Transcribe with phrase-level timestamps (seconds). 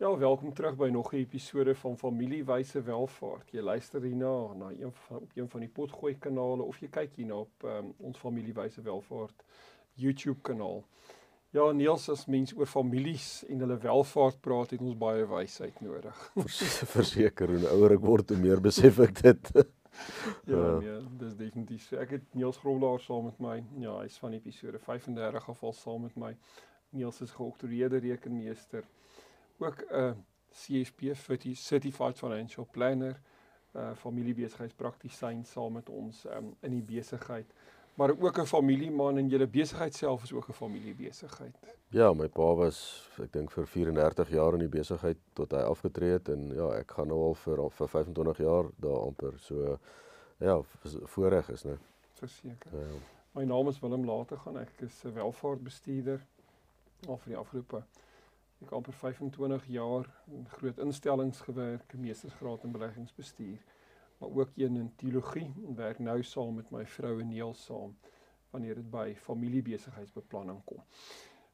[0.00, 3.50] Ja, welkom terug by nog 'n episode van Familiewyse Welvaart.
[3.50, 7.16] Jy luister hierna na een van op een van die potgooi kanale of jy kyk
[7.16, 9.44] hierna op um, ons Familiewyse Welvaart
[9.94, 10.84] YouTube kanaal.
[11.50, 16.32] Ja, Niels, as mense oor families en hulle welvaart praat, het ons baie wysheid nodig.
[16.96, 19.52] Verseker, hoe ouer ek word, hoe meer besef ek dit.
[20.54, 21.82] ja, nee, dis definitief.
[21.82, 21.96] So.
[21.96, 23.58] Ek het Niels Groblaar saam met my.
[23.76, 26.36] Ja, hy's van episode 35 af al saam met my.
[26.90, 28.88] Niels is geoktroeëerde rekenmeester
[29.60, 30.12] ook 'n uh,
[30.50, 31.00] CSP
[31.54, 33.20] certified financial planner,
[33.76, 37.52] uh familiebesigheidspraktisiën saam met ons um, in die besigheid,
[37.94, 41.56] maar ook 'n familieman en julle besigheid self is ook 'n familiebesigheid.
[41.88, 46.12] Ja, my pa was ek dink vir 34 jaar in die besigheid tot hy afgetree
[46.12, 49.78] het en ja, ek gaan nou al vir vir 25 jaar daar amper so
[50.38, 50.60] ja,
[51.04, 51.78] voorreg is, né?
[52.12, 52.70] Verseker.
[52.72, 52.98] Ja.
[53.32, 56.26] My naam is Willem Later gaan ek is 'n welvaartbestuurder
[57.08, 57.84] al vir die afgelope
[58.60, 63.62] Ek amper 25 jaar in groot instellings gewerk, meestersgraad in beleggingsbestuur,
[64.18, 67.96] maar ook een in teologie en werk nou saam met my vrou Neel saam
[68.50, 70.82] wanneer dit by familiebesigheidsbeplanning kom.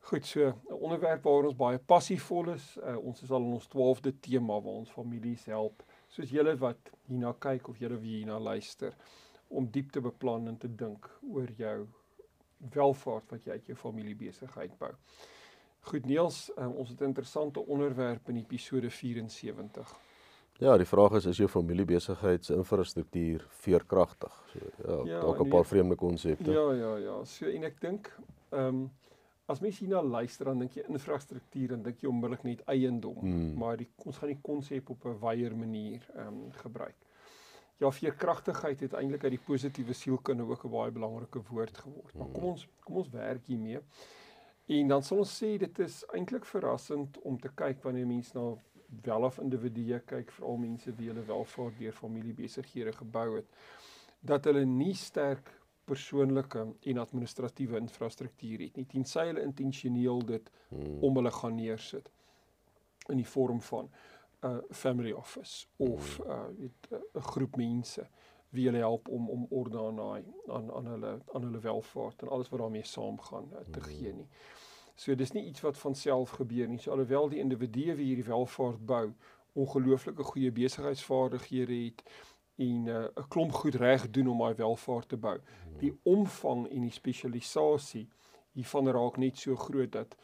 [0.09, 2.77] Goed, so 'n onderwerp waaroor ons baie passievol is.
[2.77, 6.91] Uh, ons is al in ons 12de tema waar ons families help, soos julle wat
[7.07, 8.95] hierna kyk of julle wie hierna luister,
[9.49, 11.89] om diep te beplan en te dink oor jou
[12.59, 14.93] welvaart wat jy uit jou familiebesigheid bou.
[15.87, 19.95] Goed Niels, um, ons het 'n interessante onderwerp in episode 74.
[20.59, 24.45] Ja, die vraag is is jou familiebesighidsinfrastruktuur veerkragtig?
[24.53, 26.51] So ja, ja dalk 'n nee, paar vreemde konsepte.
[26.51, 27.25] Ja, ja, ja.
[27.25, 28.19] So en ek dink
[28.49, 28.93] ehm um,
[29.47, 33.59] as mens hierna luister dan dink jy infrastruktuur en dink jy onmiddellik net eiendom, hmm.
[33.59, 36.97] maar die ons gaan die konsep op 'n wyeer manier ehm um, gebruik.
[37.77, 42.15] Ja, veerkragtigheid het eintlik uit die positiewe sielkunde ook 'n baie belangrike woord geword.
[42.15, 42.51] Maar kom hmm.
[42.51, 43.81] ons kom ons werk hiermee.
[44.67, 48.49] En dan sal ons sê dit is eintlik verrassend om te kyk wanneer mense na
[49.07, 53.47] welof individue kyk, veral mense wie hulle welvaart deur familiebesighede gebou het,
[54.27, 55.53] dat hulle nie sterk
[55.87, 58.87] persoonlike en administratiewe infrastruktuur het nie.
[58.91, 60.99] Tensy hulle intentioneel dit hmm.
[61.07, 62.11] om hulle gaan neersit
[63.13, 66.71] in die vorm van 'n uh, family office of 'n hmm.
[66.91, 68.09] uh, uh, groep mense
[68.51, 72.29] wie hulle help om om orde aan daai aan aan hulle aan hulle welvaart en
[72.29, 74.29] alles wat daarmee saamgaan uh, te gee nie.
[74.95, 76.79] So dis nie iets wat van self gebeur nie.
[76.79, 79.13] So alhoewel die individue wie hierdie welvaart bou
[79.53, 82.03] ongelooflike goeie besigheidsvaardighede het
[82.57, 85.39] en 'n uh, klomp goed reg doen om daai welvaart te bou.
[85.79, 88.09] Die omvang en die spesialisasie
[88.53, 90.17] hiervan raak net so groot dat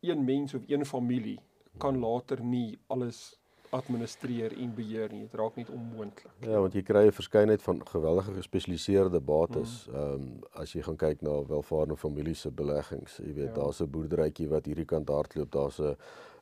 [0.00, 1.40] een mens of een familie
[1.78, 3.40] kan later nie alles
[3.70, 5.20] administreer en beheer nie.
[5.20, 6.30] Dit raak net onmoontlik.
[6.40, 9.86] Ja, want jy kry 'n verskeidenheid van geweldige gespesialiseerde bates.
[9.86, 9.94] Hmm.
[9.94, 10.32] Ehm mm.
[10.32, 13.62] um, as jy gaan kyk na welvarende families se beleggings, jy weet, ja.
[13.62, 15.96] daar's 'n boerderytjie wat hierdie kant hardloop, daar's 'n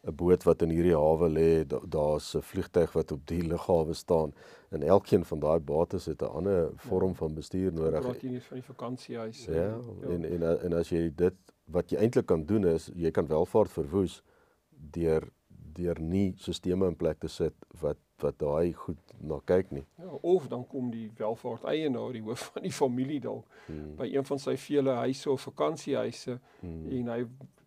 [0.07, 4.35] 'n boot wat in hierdie hawe lê, daar's 'n vliegtyg wat op die lughawe staan.
[4.69, 7.15] En elkeen van daai bates het 'n ander vorm ja.
[7.15, 8.01] van bestuur nodig.
[8.01, 11.91] Praat jy nie van die vakansiehuis ja, ja, en en en as jy dit wat
[11.91, 14.23] jy eintlik kan doen is jy kan welvaart verwoes
[14.91, 15.29] deur
[15.77, 19.85] deur nie sisteme in plek te sit wat wat daai goed na kyk nie.
[19.99, 23.97] Ja, of dan kom die welvaart eienaar, die hoof van die familie dalk hmm.
[23.99, 26.87] by een van sy vele huise of vakansiehuise hmm.
[26.99, 27.19] en hy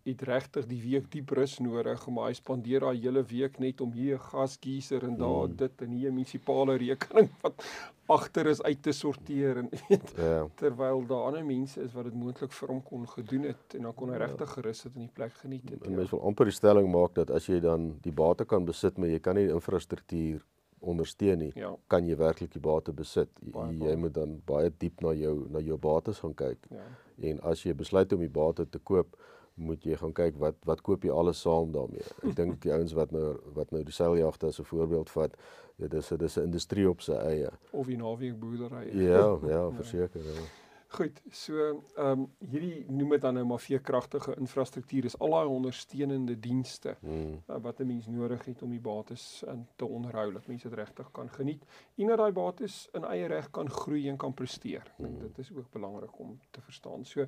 [0.08, 3.92] het regtig die week diep rus nodig, maar hy spandeer daai hele week net om
[3.92, 5.56] hier gasgeyser en daar hmm.
[5.56, 7.64] dit en hier 'n munisipale rekening wat
[8.08, 10.46] agter is uit te sorteer en weet ja.
[10.56, 13.94] terwyl daar ander mense is wat dit moontlik vir hom kon gedoen het en dan
[13.94, 14.24] kon hy ja.
[14.24, 15.84] regtig gerus sit in die plek geniet het.
[15.84, 15.90] Ja.
[15.90, 19.12] Mense wil amper die stelling maak dat as jy dan die bate kan besit, maar
[19.12, 20.44] jy kan nie infrastruktuur
[20.80, 21.72] ondersteun nie, ja.
[21.90, 23.30] kan jy werklik die bate besit.
[23.42, 23.96] Baie jy baie.
[23.96, 26.68] moet dan baie diep na jou na jou bates gaan kyk.
[26.70, 26.86] Ja.
[27.30, 29.18] En as jy besluit om die bate te koop,
[29.58, 32.06] moet jy gaan kyk wat wat koop jy alles saam daarmee.
[32.22, 35.36] Ek dink die ouens wat nou wat nou die seiljagte as 'n voorbeeld vat,
[35.76, 37.50] dit is dit is 'n industrie op sy eie.
[37.72, 38.88] Of die naweek boerdery.
[39.08, 40.20] Ja, ja, verseker.
[40.24, 40.48] Ja.
[40.90, 45.50] Goed, so ehm um, hierdie noem dit dan nou maar veerkragtige infrastruktuur is al daai
[45.52, 47.34] ondersteunende dienste hmm.
[47.44, 50.78] uh, wat 'n mens nodig het om die bates in te onderhou dat mense dit
[50.78, 51.64] regtig kan geniet
[51.94, 54.92] en dat daai bates in eie reg kan groei en kan presteer.
[54.96, 55.18] Hmm.
[55.18, 57.04] Dit is ook belangrik om te verstaan.
[57.04, 57.26] So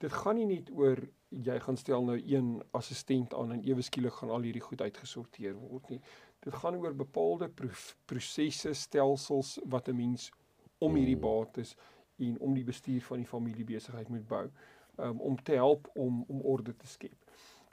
[0.00, 1.00] dit gaan nie net oor
[1.30, 5.54] jy gaan stel nou een assistent aan en ewe skielik gaan al hierdie goed uitgesorteer
[5.54, 6.00] word nie.
[6.42, 7.50] Dit gaan oor bepaalde
[8.06, 10.30] prosesse, stelsels wat 'n mens
[10.78, 11.28] om hierdie hmm.
[11.28, 11.76] bates
[12.18, 14.50] en om die bestuur van die familiebesigheid moet bou
[14.96, 17.18] um, om te help om om orde te skep.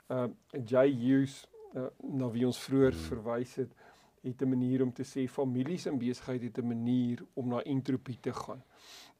[0.06, 3.08] Ehm uh, Jay Hughes uh, na wie ons vroeër hmm.
[3.10, 3.74] verwys het,
[4.22, 8.20] het 'n manier om te sê families en besigheid het 'n manier om na entropie
[8.20, 8.62] te gaan.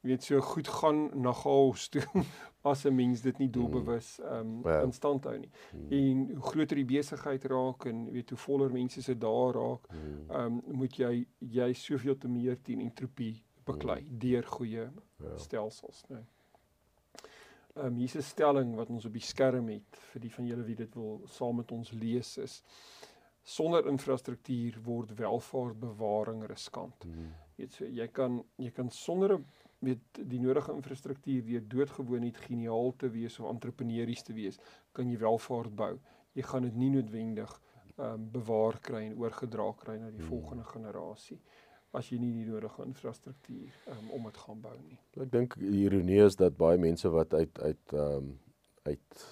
[0.01, 2.03] Jy weet so goed gaan na chaos toe
[2.71, 4.81] as 'n mens dit nie doelbewus ehm um, ja.
[4.81, 5.51] in stand hou nie.
[5.71, 5.91] Hmm.
[5.91, 9.87] En hoe groter die besigheid raak en jy weet hoe voller mense se daar raak,
[10.29, 14.19] ehm um, moet jy jy soveel te meer teen entropie beklei hmm.
[14.19, 15.37] deur goeie ja.
[15.37, 16.15] stelsels, né?
[16.15, 16.25] Nee.
[17.75, 20.63] Ehm um, hier's 'n stelling wat ons op die skerm het vir die van julle
[20.63, 22.63] wie dit wil saam met ons lees is
[23.49, 27.05] sonder infrastruktuur word welvaart bewaring riskant.
[27.05, 27.31] Mm -hmm.
[27.55, 29.45] Weet so jy kan jy kan sonder 'n
[29.79, 34.59] met die nodige infrastruktuur weer doodgewoon net geniaal te wees of entrepreneurs te wees,
[34.91, 35.99] kan jy welvaart bou.
[36.33, 37.61] Jy gaan dit nie noodwendig
[37.97, 40.27] ehm um, bewaar kry en oorgedra kry na die mm.
[40.27, 41.39] volgende generasie
[41.91, 44.99] as jy nie die nodige infrastruktuur um, om dit gaan bou nie.
[45.17, 48.37] Ek dink die ironie is dat baie mense wat uit uit ehm um,
[48.89, 49.23] uit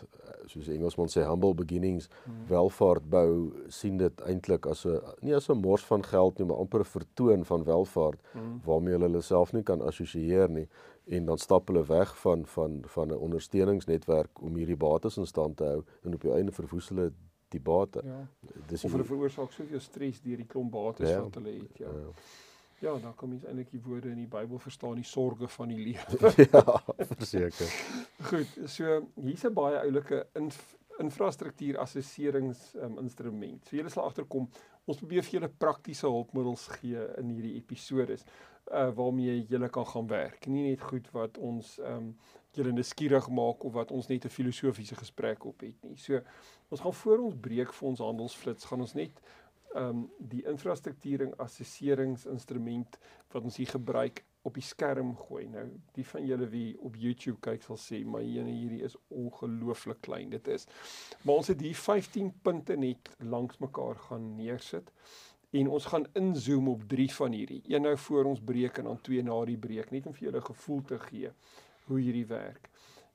[0.51, 2.45] soos Engelsman sê humble beginnings hmm.
[2.51, 3.31] welvaart bou
[3.73, 6.93] sien dit eintlik as 'n nie as 'n mors van geld nie maar amper 'n
[6.93, 8.61] vertoon van welvaart hmm.
[8.65, 10.67] waarmee hulle hulle self nie kan assosieer nie
[11.07, 15.57] en dan stap hulle weg van van van 'n ondersteuningsnetwerk om hierdie bates in stand
[15.57, 17.11] te hou en op die einde verwoes hulle
[17.49, 18.01] die bate.
[18.03, 18.27] Ja.
[18.67, 21.21] Dis of hulle veroorsaak soveel stres deur die klomp bates ja.
[21.21, 21.87] wat hulle het, ja.
[21.87, 22.11] ja.
[22.79, 25.79] Ja, dan kom jy eintlik die woorde in die Bybel verstaan die sorges van die
[25.81, 26.33] lewe.
[26.53, 26.63] ja,
[27.09, 27.71] verseker.
[28.29, 30.59] Goed, so hier's 'n baie oulike inf
[30.97, 33.65] infrastruktuur assesserings um, instrument.
[33.65, 34.47] So julle sal agterkom,
[34.89, 38.17] ons probeer vir julle praktiese hulpmiddels gee in hierdie episode
[38.67, 40.47] uh waarmee julle kan gaan werk.
[40.47, 42.15] Nie net goed wat ons um
[42.57, 45.95] julle nuuskierig maak of wat ons net 'n filosofiese gesprek op het nie.
[45.97, 46.21] So
[46.69, 49.21] ons gaan voor ons breek vir ons handelsflits gaan ons net
[49.75, 52.97] ehm um, die infrastruktuur assesseringsinstrument
[53.33, 55.45] wat ons hier gebruik op die skerm gooi.
[55.51, 55.65] Nou,
[55.97, 60.31] die van julle wie op YouTube kyk sal sê, maar hierne hierdie is ongelooflik klein.
[60.31, 60.67] Dit is.
[61.23, 64.91] Maar ons het hier 15 punte net langs mekaar gaan neersit
[65.57, 67.61] en ons gaan inzoom op 3 van hierdie.
[67.67, 70.41] Een nou voor ons breek en dan twee na die breek, net om vir julle
[70.43, 71.31] gevoel te gee
[71.87, 72.67] hoe hierdie werk.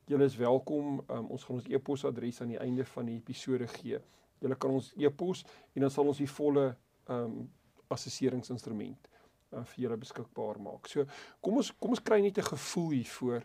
[0.08, 1.02] Julle is welkom.
[1.08, 4.00] Um, ons gaan ons e-posadres aan die einde van die episode gee.
[4.42, 5.44] Julle kan ons e-pos
[5.74, 6.68] en dan sal ons die volle
[7.08, 7.50] ehm um,
[7.92, 9.08] assesseringsinstrument
[9.52, 10.88] uh, vir julle beskikbaar maak.
[10.88, 11.04] So
[11.44, 13.42] kom ons kom ons kry net 'n gevoel hiervoor.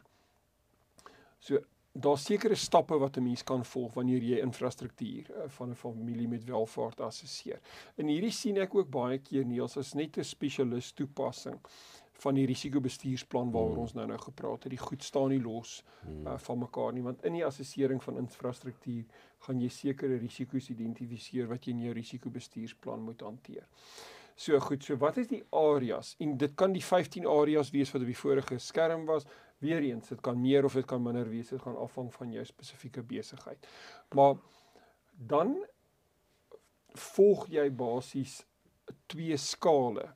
[1.40, 1.60] So
[1.92, 6.28] daar's sekere stappe wat 'n mens kan volg wanneer jy infrastruktuur uh, van 'n familie
[6.28, 7.60] met welvaart assesseer.
[7.98, 11.60] En hierdie sien ek ook baie keer nie as net 'n spesialis toepassing
[12.18, 13.86] van die risikobestuursplan waaroor hmm.
[13.86, 14.74] ons nou nou gepraat het.
[14.74, 16.28] Die goed staan nie los hmm.
[16.28, 21.50] uh, van mekaar nie want in die assessering van infrastruktuur gaan jy sekere risiko's identifiseer
[21.52, 23.68] wat jy in jou risikobestuursplan moet hanteer.
[24.38, 26.14] So goed, so wat is die areas?
[26.22, 29.26] En dit kan die 15 areas wees wat op die vorige skerm was.
[29.66, 31.50] Weereens, dit kan meer of dit kan minder wees.
[31.50, 33.66] Dit gaan afhang van jou spesifieke besigheid.
[34.14, 34.36] Maar
[35.18, 35.56] dan
[36.94, 38.44] volg jy basies
[39.10, 40.12] twee skale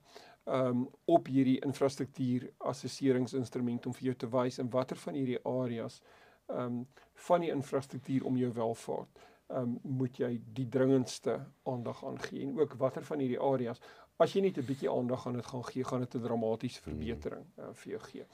[0.45, 6.01] um op hierdie infrastruktuur assesseringsinstrument om vir jou te wys in watter van hierdie areas
[6.47, 6.87] um
[7.27, 9.27] van die infrastruktuur om jou welvaart
[9.59, 11.37] um moet jy die dringendste
[11.69, 13.81] aandag aan gee en ook watter van hierdie areas
[14.21, 17.45] as jy net 'n bietjie aandag aan dit gaan gee gaan dit 'n dramatiese verbetering
[17.57, 18.25] uh, vir jou gee.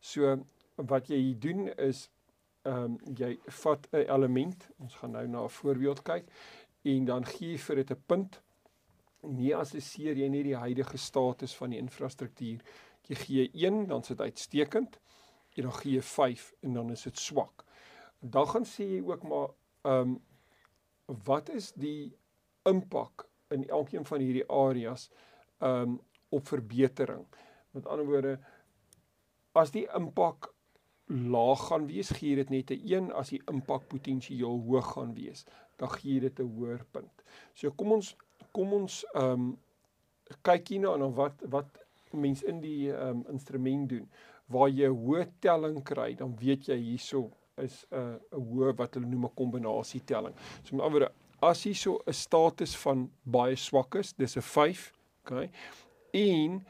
[0.00, 0.44] So
[0.76, 2.10] wat jy hier doen is
[2.64, 6.24] um jy vat 'n element ons gaan nou na 'n voorbeeld kyk
[6.82, 8.42] en dan gee jy vir dit 'n punt
[9.26, 12.62] nie assesseer jy nie die huidige status van die infrastruktuur.
[13.08, 14.98] Jy gee 1, dan sit uitstekend.
[15.54, 17.64] En dan gee jy 5 en dan is dit swak.
[18.20, 19.52] Dan gaan sê jy ook maar
[19.84, 20.22] ehm um,
[21.26, 22.16] wat is die
[22.64, 25.10] impak in elkeen van hierdie areas
[25.58, 27.26] ehm um, op verbetering.
[27.70, 28.38] Met ander woorde
[29.52, 30.54] as die impak
[31.06, 35.44] laag gaan wees, gee dit net 'n 1 as die impak potensieel hoog gaan wees,
[35.76, 37.22] dan gee dit 'n hoër punt.
[37.54, 38.16] So kom ons
[38.54, 39.48] kom ons ehm um,
[40.42, 41.80] kyk hier na wat wat
[42.12, 44.06] mense in die ehm um, instrument doen
[44.54, 47.30] waar jy hoë telling kry dan weet jy hierso
[47.62, 50.34] is 'n uh, 'n hoë wat hulle noem 'n kombinasie telling.
[50.62, 54.40] So met ander woorde as hier so 'n status van baie swak is, dis 'n
[54.42, 54.92] 5,
[55.22, 55.50] okay?
[56.12, 56.66] En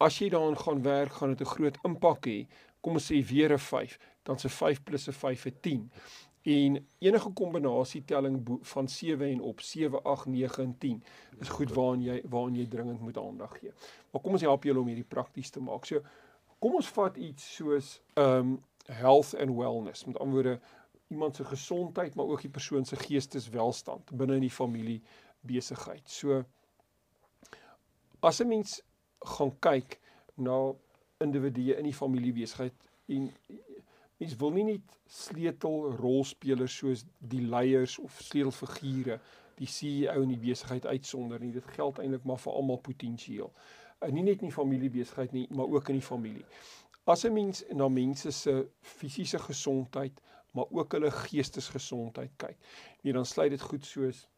[0.00, 2.46] as jy daaraan gaan werk, gaan dit 'n groot impak hê.
[2.80, 5.90] Kom ons sê weer 'n 5, dan se 5 plus 'n 5 is 10.
[6.48, 11.04] En enige kombinasie telling van 7 en op 7 8 9 en 10
[11.38, 13.72] is goed waaraan jy waaraan jy dringend moet aandag gee.
[14.10, 15.84] Maar kom ons help julle om hierdie prakties te maak.
[15.84, 16.00] So
[16.58, 20.06] kom ons vat iets soos um, health and wellness.
[20.08, 20.60] Met ander woorde
[21.08, 25.02] iemand se gesondheid, maar ook die persoon se geesteswelstand binne in die familie
[25.40, 26.08] besigheid.
[26.08, 26.44] So
[28.20, 28.80] as 'n mens
[29.20, 30.00] gaan kyk
[30.34, 30.72] na
[31.18, 32.74] individue in die familie besigheid
[33.06, 33.32] en
[34.18, 39.18] mens wil nie net sleutelrolspelers soos die leiers of sleutelfigure
[39.58, 41.52] die CEO in die besigheid uitsonder nie.
[41.54, 43.52] Dit geld eintlik maar vir almal potensieel.
[44.04, 46.44] En nie net in die familiebesigheid nie, maar ook in die familie.
[47.08, 50.20] As 'n mens na mense se fisiese gesondheid,
[50.52, 52.56] maar ook hulle geestesgesondheid kyk,
[53.02, 54.28] nee, dan sluit dit goed soos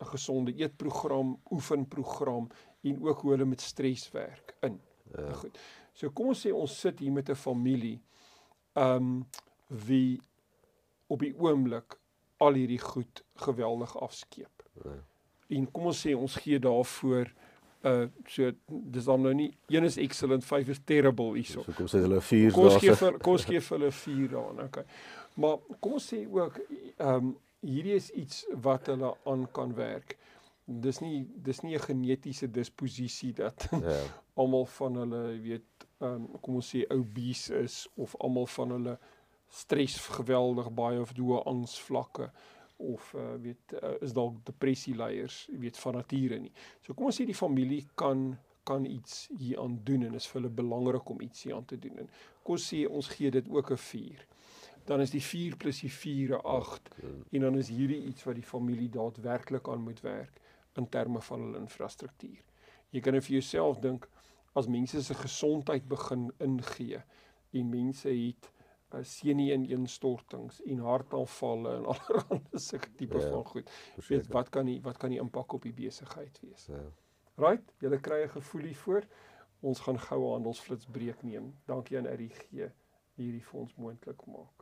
[0.00, 2.48] 'n gesonde eetprogram, oefenprogram
[2.82, 4.80] en ook hoe hulle met stres werk in.
[5.16, 5.32] Ja.
[5.32, 5.58] Goed.
[5.92, 8.00] So kom ons sê ons sit hier met 'n familie
[8.72, 9.26] ehm um,
[9.86, 10.20] wie
[11.06, 11.98] op die oomblik
[12.36, 14.64] al hierdie goed geweldig afskeep.
[14.84, 14.96] Ja.
[15.56, 17.32] En kom ons sê ons gee daarvoor
[17.82, 21.64] uh so dis dan nou nie een is excellent, 5 is terrible hierso.
[21.66, 22.58] So kom sê hulle 4 daar.
[22.58, 24.84] Kom gee vir kom gee vir hulle 4 daar, okay.
[25.34, 30.16] Maar kom ons sê ook ehm um, hierdie is iets wat hulle aan kan werk.
[30.64, 33.98] Dis nie dis nie 'n genetiese disposisie dat ja.
[34.40, 35.66] almal van hulle weet
[36.02, 38.98] ehm um, kom ons sê obese is of almal van hulle
[39.52, 42.30] stres geweldig baie of doe angsvlakke
[42.82, 46.52] of uh, weet uh, is dalk depressie leiers weet van nature nie.
[46.82, 48.32] So kom ons sê die familie kan
[48.64, 51.78] kan iets hier aan doen en is vir hulle belangrik om iets hier aan te
[51.82, 52.04] doen.
[52.04, 52.10] En
[52.42, 54.26] kom ons sê ons gee dit ook 'n 4.
[54.86, 56.90] Dan is die 4 plus die 4 8
[57.30, 60.40] en dan is hierdie iets wat die familie daadwerklik aan moet werk
[60.74, 62.42] in terme van hulle infrastruktuur.
[62.90, 64.08] Jy kan vir jouself dink
[64.52, 67.02] as mense se gesondheid begin ingee
[67.50, 68.50] en mense het
[68.94, 73.70] uh, senuweeinstortings en hartaanvalle en allerlei sulke tipe ja, van goed.
[74.08, 76.66] Weet wat kan die wat kan die impak op die besigheid wees?
[76.66, 76.84] Ja.
[77.40, 77.74] Right?
[77.80, 79.06] Julle kry 'n gevoel hiervoor.
[79.60, 81.52] Ons gaan goue handelsflits breek neem.
[81.66, 82.72] Dankie aan RGG
[83.14, 84.61] hierdie vir ons moontlik maak.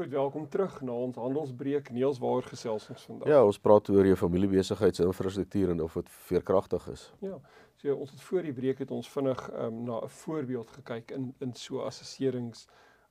[0.00, 1.90] Goed, welkom terug na ons handelsbreek.
[1.92, 3.28] Niels, waaroor gesels ons vandag?
[3.28, 7.02] Ja, ons praat oor jou familiebesighidsinfrastruktuur en of dit veerkragtig is.
[7.20, 7.36] Ja.
[7.82, 11.34] So ons het voor die breek het ons vinnig um, na 'n voorbeeld gekyk in
[11.44, 12.64] in so assesserings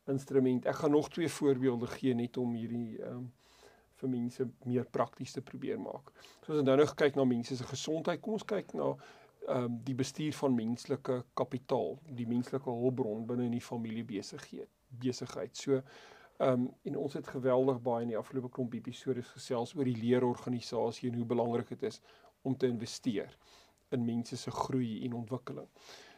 [0.08, 0.66] instrument.
[0.66, 3.32] Ek gaan nog twee voorbeelde gee net om hierdie ehm um,
[4.02, 6.12] vir mense meer prakties te probeer maak.
[6.42, 8.96] So as ons nou nou kyk na mense se gesondheid, kom ons kyk na
[9.48, 15.58] ehm um, die bestuur van menslike kapitaal, die menslike hulpbron binne in die familiebesigheid, besigheid.
[15.58, 15.84] So
[16.40, 19.98] Ehm um, en ons het geweldig baie in die afgelope klomp episode gesels oor die
[20.00, 22.00] leerorganisasie en hoe belangrik dit is
[22.48, 23.34] om te investeer
[23.92, 25.68] in mense se groei en ontwikkeling.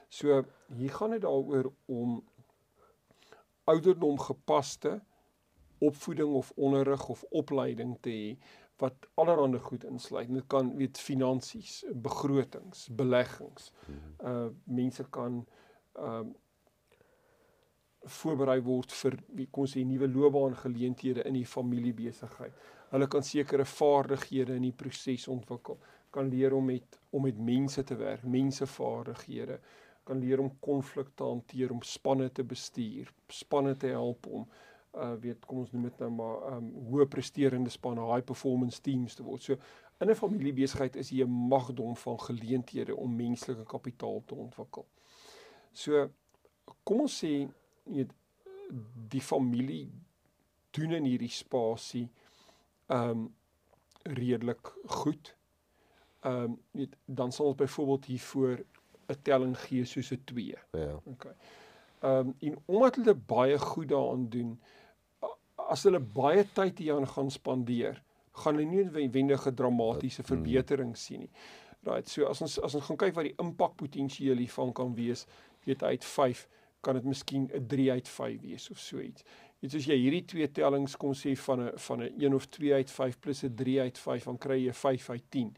[0.10, 0.44] So
[0.76, 2.20] hier gaan dit daaroor om
[3.64, 5.00] ouderdom gepaste
[5.80, 8.38] opvoeding of onderrig of opleiding te hê
[8.82, 10.30] wat allerhande goed insluit.
[10.34, 13.72] Dit kan weet finansies, begrotings, beleggings.
[14.22, 15.42] Uh mense kan
[15.98, 16.38] ehm uh,
[18.06, 22.54] voorberei word vir wie kon sê nuwe loopbaangeleenthede in die familiebesigheid.
[22.92, 25.78] Hulle kan sekere vaardighede in die proses ontwikkel.
[26.12, 29.60] Kan leer om met om met mense te werk, mensevaardighede.
[30.04, 34.48] Kan leer om konflikte te hanteer, om spanne te bestuur, spanne te help om
[34.92, 39.16] uh weet kom ons noem dit nou maar um hoë presterende spanne, high performance teams
[39.16, 39.44] te word.
[39.44, 39.56] So
[40.02, 44.86] in 'n familiebesigheid is jy 'n magdom van geleenthede om menslike kapitaal te ontwikkel.
[45.72, 46.10] So
[46.84, 47.48] kom ons sê
[47.84, 48.12] weet
[49.12, 49.92] die familie
[50.72, 52.10] doen in hierdie spasie
[52.88, 53.30] ehm um,
[54.04, 55.36] redelik goed.
[56.26, 58.64] Ehm um, weet dan sal ons byvoorbeeld hiervoor
[59.08, 60.58] 'n telling gee soos 'n 2.
[60.72, 61.00] Ja.
[61.04, 61.36] Okay.
[62.02, 64.60] Ehm um, en omdat hulle baie goed daaraan doen
[65.72, 70.28] as hulle baie tyd hieraan gaan spandeer, gaan hulle nie noodwendige dramatiese mm.
[70.28, 71.32] verbetering sien nie.
[71.84, 75.26] Right, so as ons as ons gaan kyk wat die impakpotensiaal hiervan kan wees,
[75.66, 76.44] weet uit 5
[76.82, 79.24] kan dit miskien 'n 3 uit 5 wees of so iets.
[79.62, 82.74] Dit as jy hierdie twee tellings kom sê van 'n van 'n 1 of 2
[82.74, 85.56] uit 5 plus 'n 3 uit 5 dan kry jy 5 uit 10.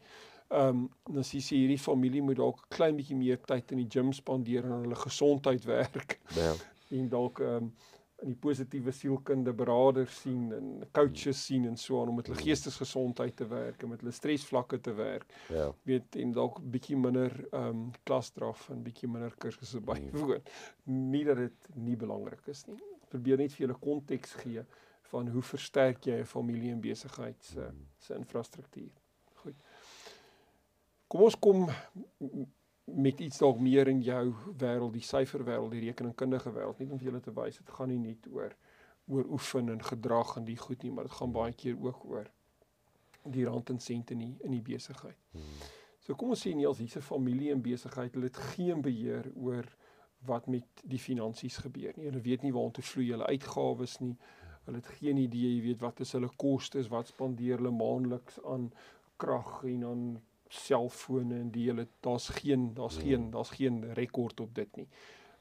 [0.50, 3.78] Ehm um, dan sê jy hierdie familie moet dalk 'n klein bietjie meer tyd in
[3.78, 6.20] die gim spandeer en aan hulle gesondheid werk.
[6.34, 6.54] Ja.
[6.90, 7.74] en dalk ehm um,
[8.24, 12.40] in die positiewe sielkunde beraders sien en coaches sien en so aan om met hulle
[12.40, 15.28] geestesgesondheid te werk en met hulle stresvlakke te werk.
[15.52, 15.66] Ja.
[15.88, 20.42] Weet en dalk bietjie minder ehm um, klasdraf en bietjie minder kursusse bywoon.
[21.12, 22.80] Nie dat dit nie belangrik is nie.
[23.12, 24.64] Probeer net vir julle konteks gee
[25.12, 27.86] van hoe versterk jy 'n familie en besigheid se hmm.
[27.98, 28.92] se infrastruktuur.
[29.44, 29.56] Goed.
[31.06, 31.68] Kom ons kom
[32.84, 37.10] met iets dalk meer in jou wêreld, die syferwêreld, die rekenkundige wêreld, nie om vir
[37.10, 38.56] julle te wys dit gaan nie net oor
[39.12, 42.28] oor oefen en gedrag en die goed nie, maar dit gaan baie keer ook oor
[43.24, 45.18] die rand en sente in die, in die besigheid.
[45.32, 45.58] Hmm.
[46.04, 49.68] So kom ons sê nie as hierse familie en besigheid, hulle het geen beheer oor
[50.28, 52.08] wat met die finansies gebeur nie.
[52.08, 54.14] Hulle weet nie waartoe vloei hulle uitgawes nie.
[54.64, 58.70] Hulle het geen idee, jy weet, wat is hulle kostes, wat spandeer hulle maandeliks aan
[59.20, 60.04] krag en aan
[60.48, 63.30] selfone en die hulle daar's geen daar's geen hmm.
[63.30, 64.88] daar's geen rekord op dit nie.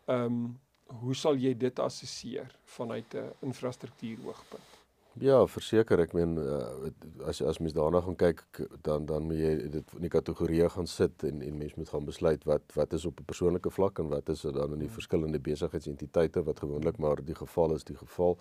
[0.05, 0.60] Ehm um,
[0.93, 4.74] hoe sal jy dit assesseer vanuit 'n infrastruktuur oogpunt?
[5.22, 6.89] Ja, verseker, ek meen uh,
[7.29, 8.43] as as mens daarna gaan kyk
[8.81, 12.05] dan dan moet jy dit in die kategorieë gaan sit en en mens moet gaan
[12.05, 14.98] besluit wat wat is op 'n persoonlike vlak en wat is dan in die hmm.
[14.98, 18.38] verskillende besigheidsentiteite wat gewoonlik maar die geval is die geval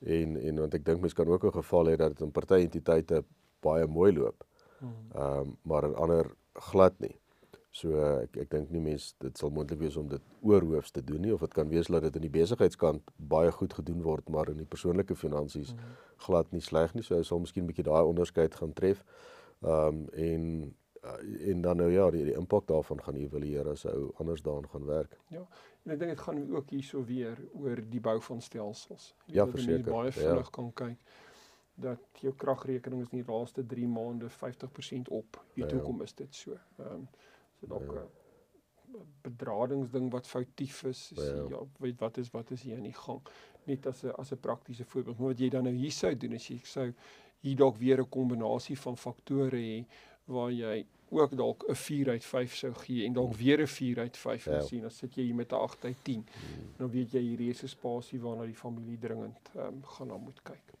[0.00, 2.54] en en want ek dink mens kan ook 'n geval hê dat dit in party
[2.54, 3.24] entiteite
[3.60, 4.44] baie mooi loop.
[4.82, 5.10] Hmm.
[5.14, 6.32] Ehm um, maar in ander
[6.72, 7.14] glad nie.
[7.72, 11.22] So ek ek dink nie mense dit sal moontlik wees om dit oorhoofs te doen
[11.24, 14.50] nie of dit kan wees dat dit in die besigheidskant baie goed gedoen word maar
[14.52, 17.02] in die persoonlike finansies mm glad nie sleg nie.
[17.02, 19.02] So hy sal miskien 'n bietjie daai onderskeid gaan tref.
[19.62, 20.44] Ehm um, en
[21.04, 24.68] uh, en dan nou ja, die, die impak daarvan gaan evalueer as hy anders daaraan
[24.68, 25.18] gaan werk.
[25.28, 25.42] Ja.
[25.82, 29.14] En ek dink dit gaan ook hierso weer oor die bou van stelsels.
[29.26, 29.90] Ja, verseker.
[29.90, 30.54] Baie vinnig ja.
[30.58, 30.98] kan kyk
[31.82, 35.38] dat jou kragrekening is in die laaste 3 maande 50% op.
[35.54, 36.58] Weet ja, hoekom is dit so?
[36.78, 37.08] Ehm um,
[37.60, 37.94] so dalk 'n
[38.92, 39.04] ja.
[39.22, 41.12] bedradingsding wat foutief is.
[41.12, 41.46] is ja.
[41.48, 43.20] ja, weet wat is wat is hier in die gang.
[43.64, 45.18] Net as 'n as 'n praktiese voorbeeld.
[45.18, 46.92] Maar wat jy dan nou hier sou doen as jy sou
[47.40, 49.86] hier dalk weer 'n kombinasie van faktore hê
[50.24, 53.98] waar jy ook dalk 'n 4 uit 5 sou gee en dalk weer 'n 4
[53.98, 54.60] uit 5 ja.
[54.60, 56.14] sien, dan sit jy hier met 'n 8 uit 10.
[56.14, 56.72] Hmm.
[56.76, 60.42] Dan weet jy hierdie is 'n spasie waarna die familie dringend um, gaan na moet
[60.42, 60.72] kyk.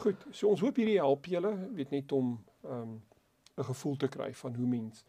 [0.00, 2.32] Goed, so ons hoop hierdie help julle, weet net om
[2.64, 3.02] um,
[3.56, 5.04] 'n gevoel te kry van hoe mens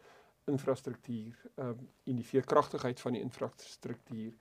[0.50, 4.32] infrastruktuur ehm um, en die veerkragtigheid van die infrastruktuur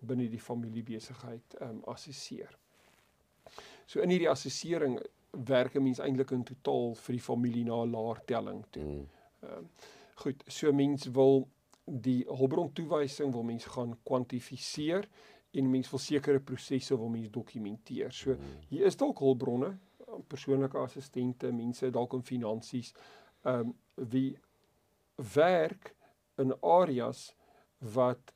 [0.00, 2.58] binne die familiebesigheid ehm um, assesseer.
[3.86, 4.98] So in hierdie assessering
[5.30, 8.84] werk 'n mens eintlik in totaal vir die familie na 'n laer telling toe.
[8.84, 9.08] Mm.
[9.42, 9.68] Ehm um,
[10.14, 11.48] goed, so mens wil
[11.84, 15.08] die hulpbron toewysing wil mens gaan kwantifiseer
[15.50, 18.12] en mens wil sekere prosesse wil mens dokumenteer.
[18.12, 18.58] So mm.
[18.68, 19.78] hier is dalk hulpbronne,
[20.26, 22.94] persoonlike assistente, mense dalk in finansies,
[23.42, 23.74] ehm um,
[24.10, 24.38] wie
[25.34, 25.94] werk
[26.40, 27.34] in areas
[27.78, 28.32] wat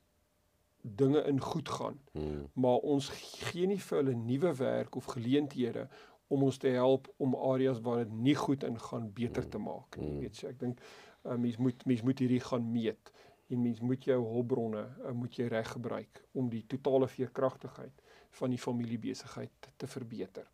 [0.81, 2.01] dinge in goed gaan.
[2.13, 2.49] Hmm.
[2.53, 5.89] Maar ons gee nie vir hulle nuwe werk of geleenthede
[6.27, 10.09] om ons te help om areas waar dit nie goed ingaan beter te maak nie.
[10.09, 10.25] Jy hmm.
[10.27, 13.13] weet so ek dink uh, mens moet mens moet hierdie gaan meet
[13.53, 18.05] en mens moet jou hulpbronne uh, moet jy reg gebruik om die totale veerkragtigheid
[18.41, 20.49] van die familiebesigheid te verbeter.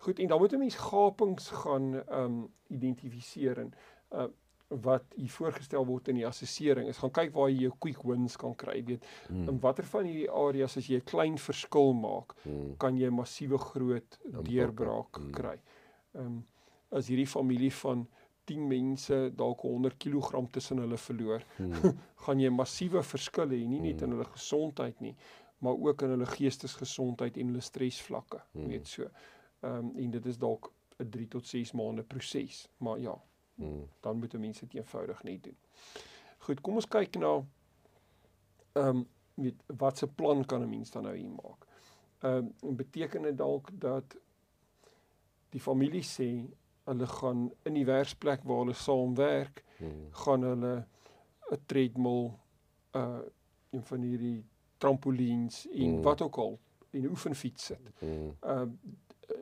[0.00, 3.72] Goed en dan moet 'n mens gapings gaan ehm um, identifiseer en
[4.12, 4.24] uh,
[4.70, 8.36] wat hier voorgestel word in die assessering is gaan kyk waar jy jou quick wins
[8.38, 9.48] kan kry weet hmm.
[9.50, 12.76] in watter van hierdie areas as jy 'n klein verskil maak hmm.
[12.78, 15.32] kan jy massiewe groot deurbraak hmm.
[15.34, 15.58] kry.
[16.14, 16.38] Ehm um,
[16.90, 18.06] as hierdie familie van
[18.50, 21.98] 10 mense dalk 100 kg tussen hulle verloor hmm.
[22.24, 24.04] gaan jy massiewe verskille hê nie net hmm.
[24.04, 25.16] in hulle gesondheid nie
[25.58, 28.68] maar ook in hulle geestesgesondheid en hulle stresvlakke hmm.
[28.68, 29.02] weet so.
[29.02, 33.22] Ehm um, en dit is dalk 'n 3 tot 6 maande proses maar ja
[33.60, 33.88] Hmm.
[34.00, 35.56] Dan moet mense dit eenvoudig net doen.
[36.38, 37.32] Goed, kom ons kyk na
[38.72, 39.08] ehm um,
[39.40, 41.66] weet wat se plan kan 'n mens dan nou hier maak.
[42.18, 44.16] Ehm um, beteken dit dalk dat
[45.48, 46.28] die familie sê
[46.84, 50.08] hulle gaan in die werksplek waar hulle saamwerk, hmm.
[50.10, 50.86] gaan hulle
[51.50, 52.32] 'n treadmill
[52.92, 53.20] uh
[53.70, 54.44] een van hierdie
[54.78, 56.02] trampolines en hmm.
[56.02, 56.58] wat ook al
[56.90, 57.90] en oefenfiets sit.
[58.00, 58.68] Ehm uh,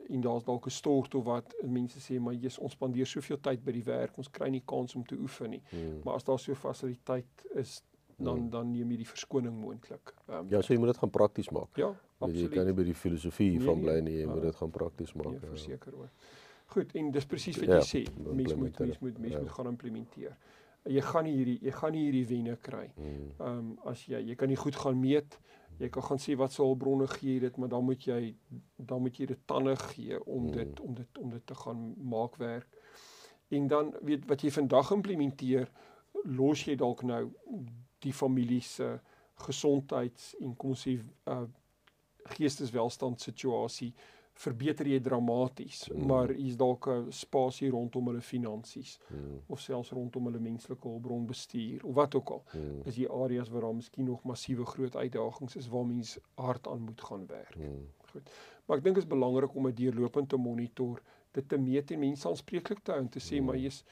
[0.09, 3.63] en daar's dalk 'n stort of wat mense sê maar jy's ons spandeer soveel tyd
[3.63, 5.61] by die werk ons kry nie kans om te oefen nie.
[5.69, 6.01] Hmm.
[6.03, 7.83] maar as daar so fasiliteit is
[8.17, 8.49] dan hmm.
[8.49, 10.13] dan neem jy die verskoning moontlik.
[10.27, 11.77] Um, ja so jy moet dit gaan prakties maak.
[11.77, 14.47] Ja absoluut jy kan nie by die filosofie nee, van bly nie jy ja, moet
[14.49, 15.51] dit gaan prakties maak nee, ja.
[15.55, 16.09] verseker hoor.
[16.73, 19.43] Goed en dis presies wat jy ja, sê mense moet mense moet mense ja.
[19.45, 20.35] moet gaan implementeer.
[20.89, 22.85] Jy gaan nie hierdie jy gaan nie hierdie wenne kry.
[22.97, 23.31] Hmm.
[23.37, 25.39] ehm um, as jy jy kan nie goed gaan meet
[25.79, 28.35] jy kan gaan sê wat se hulpbronne gee dit, maar dan moet jy
[28.75, 30.51] dan moet jy dit tande gee om hmm.
[30.57, 32.67] dit om dit om dit te gaan maak werk.
[33.49, 35.71] En dan weet wat jy vandag implementeer,
[36.23, 37.23] los jy dalk nou
[38.03, 38.99] die familie se
[39.45, 40.99] gesondheids en kom ons sê
[41.31, 41.45] uh
[42.29, 43.93] geesteswelstand situasie
[44.39, 46.05] verbeter jy dramaties, mm.
[46.07, 49.41] maar hier's dalk 'n spasie rondom hulle finansies mm.
[49.47, 52.43] of selfs rondom hulle menslike hulpbronbestuur of wat ook al.
[52.53, 52.81] Mm.
[52.85, 56.81] Is die areas waar daar miskien nog massiewe groot uitdagings is waar mense hard aan
[56.81, 57.55] moet gaan werk.
[57.57, 57.87] Mm.
[58.11, 58.29] Goed.
[58.65, 61.99] Maar ek dink dit is belangrik om dit deurlopend te monitor, dit te meet en
[61.99, 63.45] mense aanspreeklik te hou en te sê mm.
[63.45, 63.83] maar jy's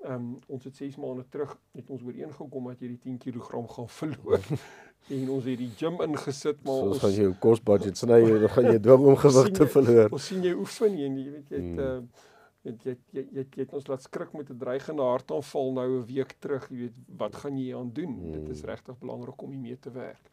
[0.00, 3.50] Ehm um, ons het 6 maande terug het ons ooreengekom dat jy die 10 kg
[3.74, 4.40] gaan verloor.
[5.08, 8.18] en ons het die gym ingesit maar so, ons gaan jy jou kos budget sny
[8.22, 10.10] en dan gaan jy dwing om gewig te verloor.
[10.12, 11.86] Ons sien jy oefen en jy weet jy het hmm.
[11.86, 12.26] uh,
[12.68, 16.06] weet jy jy jy jy het ons laat skrik met 'n dreigende hartaanval nou 'n
[16.06, 18.18] week terug, jy weet wat gaan jy aan doen?
[18.18, 18.32] Hmm.
[18.32, 20.30] Dit is regtig belangrik om hiermee te werk.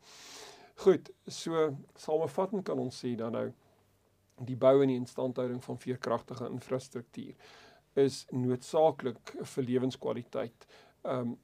[0.84, 3.48] Goed, so samevattend kan ons sê dan nou
[4.46, 7.34] die bou en die instandhouding van veerkragtige infrastruktuur
[7.98, 10.68] is noodsaaklik vir lewenskwaliteit.
[11.02, 11.38] Ehm um,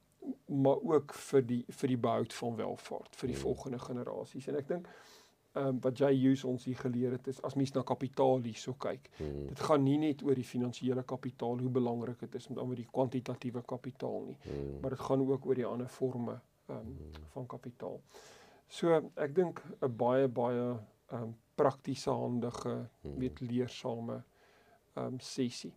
[0.45, 3.43] maar ook vir die vir die behoud van welvaart vir die hmm.
[3.43, 4.47] volgende generasies.
[4.47, 4.87] En ek dink
[5.53, 8.73] ehm um, wat jy use ons hier geleer het is as mens na kapitaal hierso
[8.73, 9.09] kyk.
[9.17, 9.43] Hmm.
[9.51, 12.87] Dit gaan nie net oor die finansiële kapitaal hoe belangrik dit is met oor die
[12.89, 14.79] kwantitatiewe kapitaal nie, hmm.
[14.81, 18.01] maar dit gaan ook oor die ander forme ehm um, van kapitaal.
[18.67, 20.65] So ek dink 'n baie baie
[21.11, 23.19] ehm um, praktiese handige hmm.
[23.19, 24.23] weet leersame
[24.95, 25.73] ehm um, sessie.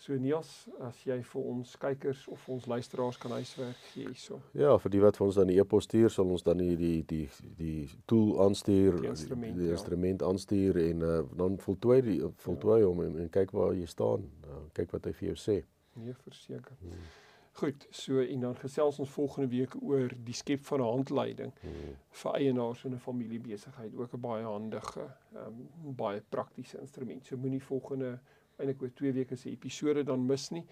[0.00, 0.48] So Niels,
[0.80, 4.38] as jy vir ons kykers of ons luisteraars kan huiswerk gee hierso.
[4.56, 7.02] Ja, vir die wat vir ons dan die e-pos stuur, sal ons dan die die
[7.10, 7.26] die
[7.58, 9.76] die tool aanstuur, die instrument, die, die ja.
[9.76, 12.88] instrument aanstuur en uh, dan voltooi die voltooi ja.
[12.88, 14.24] hom en, en kyk waar jy staan.
[14.48, 15.58] Uh, kyk wat hy vir jou sê.
[16.00, 16.80] Nee, verseker.
[16.80, 17.04] Hmm.
[17.60, 21.94] Goed, so en dan gesels ons volgende week oor die skep van 'n handleiding hmm.
[22.22, 27.26] vir eienaars in 'n familiebesigheid, ook 'n baie handige, um, baie praktiese instrument.
[27.26, 28.20] So moenie volgende
[28.60, 30.64] eintlik oor 2 weke se episode dan mis nie.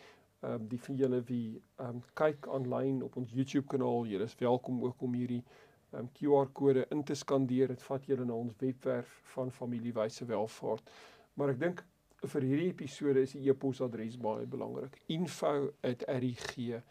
[0.42, 4.24] Ehm um, die van julle wie ehm um, kyk aanlyn op ons YouTube kanaal, julle
[4.24, 5.44] is welkom ook om hierdie
[5.90, 7.68] ehm um, QR kode in te skandeer.
[7.74, 10.90] Dit vat julle na ons webwerf van Familiewyse Welvaart.
[11.34, 11.84] Maar ek dink
[12.26, 15.02] vir hierdie episode is die e-posadres baie belangrik.
[15.06, 16.82] info@rig.ac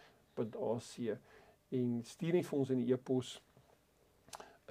[1.70, 3.42] en stuur net vir ons in die e-pos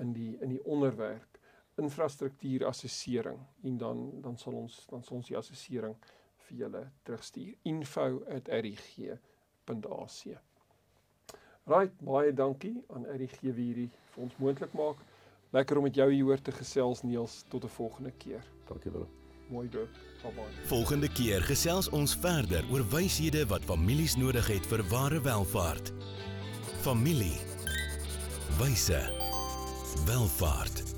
[0.01, 1.37] in die in die onderwerp
[1.77, 5.97] infrastruktuur assessering en dan dan sal ons dan sal ons die assessering
[6.49, 9.19] vir julle terugstuur info@rig.ac.
[11.67, 14.97] Right, baie dankie aan RIG wie hierdie vir ons moontlik maak.
[15.51, 18.45] Lekker om met jou hier hoor te gesels Niels tot 'n volgende keer.
[18.69, 19.09] Dankie wel.
[19.49, 19.89] Mooi doop.
[20.23, 20.67] Bye.
[20.67, 25.93] Volgende keer gesels ons verder oor wyshede wat families nodig het vir ware welvaart.
[26.83, 27.39] Familie.
[28.59, 29.03] Wyse.
[30.07, 30.96] Welvaart.